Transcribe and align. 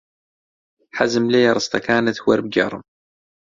حەزم 0.97 1.25
لێیە 1.33 1.51
ڕستەکانت 1.57 2.17
وەربگێڕم. 2.27 2.83